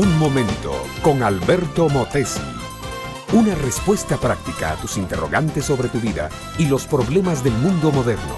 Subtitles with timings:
[0.00, 0.72] Un momento
[1.02, 2.40] con Alberto Motesi.
[3.34, 8.34] Una respuesta práctica a tus interrogantes sobre tu vida y los problemas del mundo moderno.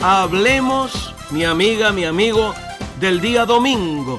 [0.00, 2.54] Hablemos, mi amiga, mi amigo,
[3.00, 4.18] del día domingo,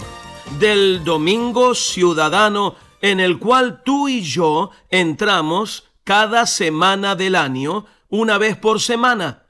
[0.60, 8.38] del domingo ciudadano en el cual tú y yo entramos cada semana del año, una
[8.38, 9.48] vez por semana.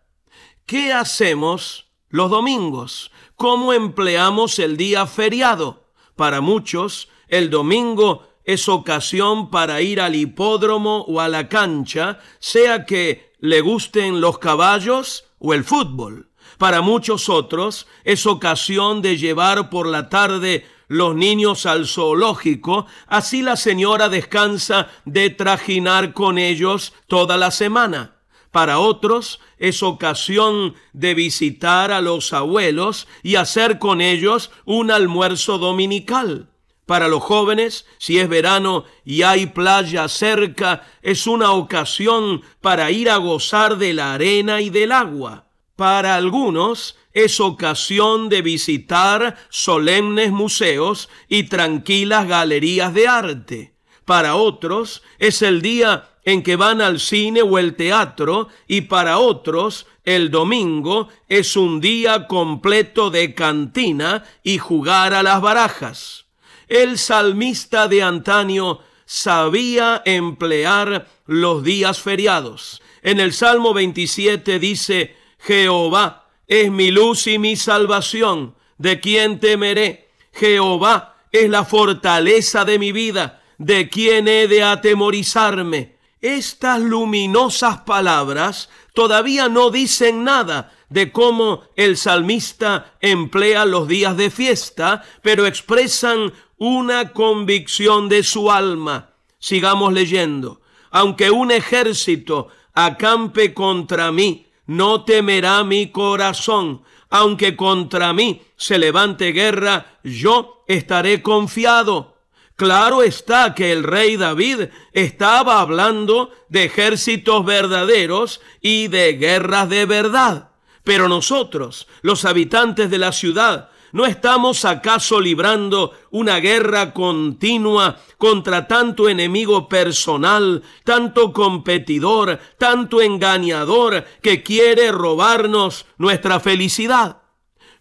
[0.66, 3.12] ¿Qué hacemos los domingos?
[3.40, 5.86] ¿Cómo empleamos el día feriado?
[6.18, 12.86] Para muchos, el domingo es ocasión para ir al hipódromo o a la cancha, sea
[12.86, 16.28] que le gusten los caballos o el fútbol.
[16.58, 23.42] Para muchos otros es ocasión de llevar por la tarde los niños al zoológico, así
[23.42, 28.19] la señora descansa de trajinar con ellos toda la semana.
[28.52, 35.58] Para otros es ocasión de visitar a los abuelos y hacer con ellos un almuerzo
[35.60, 36.50] dominical.
[36.88, 43.12] Para los jóvenes, si es verano y hay playa cerca, es una ocasión para ir
[43.12, 45.46] a gozar de la arena y del agua.
[45.76, 53.74] Para algunos es ocasión de visitar solemnes museos y tranquilas galerías de arte.
[54.10, 59.20] Para otros es el día en que van al cine o el teatro y para
[59.20, 66.26] otros el domingo es un día completo de cantina y jugar a las barajas.
[66.68, 72.82] El salmista de antaño sabía emplear los días feriados.
[73.04, 78.56] En el Salmo 27 dice, Jehová es mi luz y mi salvación.
[78.80, 80.10] ¿De quién temeré?
[80.34, 83.39] Jehová es la fortaleza de mi vida.
[83.60, 85.98] ¿De quién he de atemorizarme?
[86.22, 94.30] Estas luminosas palabras todavía no dicen nada de cómo el salmista emplea los días de
[94.30, 99.10] fiesta, pero expresan una convicción de su alma.
[99.40, 100.62] Sigamos leyendo.
[100.90, 106.84] Aunque un ejército acampe contra mí, no temerá mi corazón.
[107.10, 112.19] Aunque contra mí se levante guerra, yo estaré confiado.
[112.60, 119.86] Claro está que el rey David estaba hablando de ejércitos verdaderos y de guerras de
[119.86, 120.50] verdad.
[120.84, 128.68] Pero nosotros, los habitantes de la ciudad, ¿No estamos acaso librando una guerra continua contra
[128.68, 137.20] tanto enemigo personal, tanto competidor, tanto engañador que quiere robarnos nuestra felicidad?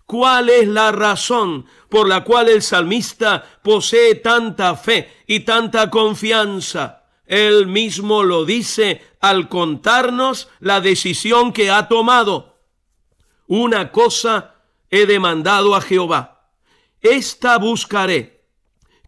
[0.09, 7.05] ¿Cuál es la razón por la cual el salmista posee tanta fe y tanta confianza?
[7.27, 12.57] Él mismo lo dice al contarnos la decisión que ha tomado.
[13.49, 14.55] Una cosa
[14.89, 16.53] he demandado a Jehová.
[17.03, 18.47] Esta buscaré,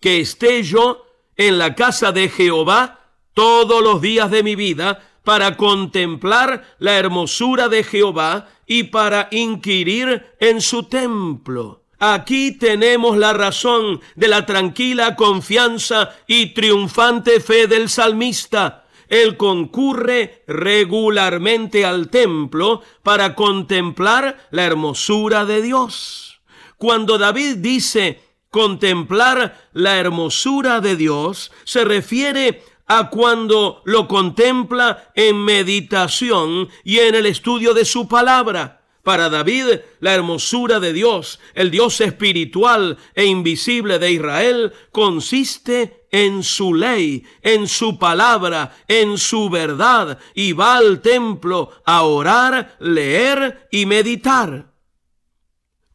[0.03, 5.57] que esté yo en la casa de Jehová todos los días de mi vida para
[5.57, 11.83] contemplar la hermosura de Jehová y para inquirir en su templo.
[11.99, 20.45] Aquí tenemos la razón de la tranquila confianza y triunfante fe del salmista él concurre
[20.47, 26.41] regularmente al templo para contemplar la hermosura de Dios.
[26.79, 28.21] Cuando David dice
[28.51, 37.15] contemplar la hermosura de Dios, se refiere a cuando lo contempla en meditación y en
[37.15, 38.83] el estudio de su palabra.
[39.05, 46.43] Para David, la hermosura de Dios, el Dios espiritual e invisible de Israel, consiste en
[46.43, 53.69] su ley, en su palabra, en su verdad, y va al templo a orar, leer
[53.71, 54.75] y meditar.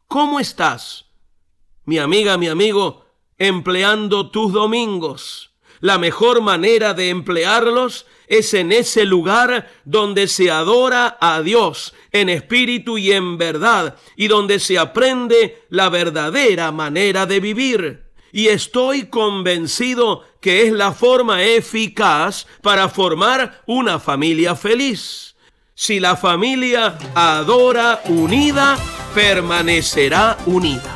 [0.08, 1.04] ¿Cómo estás,
[1.84, 3.04] mi amiga, mi amigo,
[3.36, 5.52] empleando tus domingos?
[5.80, 12.28] La mejor manera de emplearlos es en ese lugar donde se adora a Dios en
[12.28, 18.06] espíritu y en verdad y donde se aprende la verdadera manera de vivir.
[18.32, 25.36] Y estoy convencido que es la forma eficaz para formar una familia feliz.
[25.74, 28.78] Si la familia adora unida,
[29.14, 30.95] permanecerá unida.